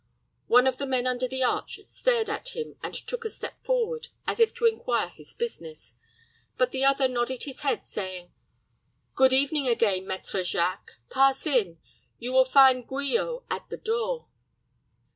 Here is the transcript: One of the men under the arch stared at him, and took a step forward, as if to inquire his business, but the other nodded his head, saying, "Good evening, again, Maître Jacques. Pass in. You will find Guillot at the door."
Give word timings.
One 0.47 0.65
of 0.65 0.77
the 0.79 0.87
men 0.87 1.05
under 1.05 1.27
the 1.27 1.43
arch 1.43 1.79
stared 1.83 2.27
at 2.27 2.55
him, 2.57 2.75
and 2.81 2.91
took 2.95 3.23
a 3.23 3.29
step 3.29 3.63
forward, 3.63 4.07
as 4.25 4.39
if 4.39 4.51
to 4.55 4.65
inquire 4.65 5.09
his 5.09 5.35
business, 5.35 5.93
but 6.57 6.71
the 6.71 6.83
other 6.83 7.07
nodded 7.07 7.43
his 7.43 7.61
head, 7.61 7.85
saying, 7.85 8.33
"Good 9.13 9.31
evening, 9.31 9.67
again, 9.67 10.05
Maître 10.05 10.43
Jacques. 10.43 10.95
Pass 11.11 11.45
in. 11.45 11.77
You 12.17 12.33
will 12.33 12.45
find 12.45 12.87
Guillot 12.89 13.43
at 13.51 13.69
the 13.69 13.77
door." 13.77 14.25